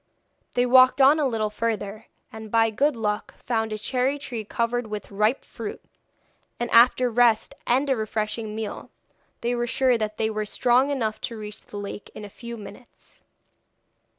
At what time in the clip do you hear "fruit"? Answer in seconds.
5.45-5.79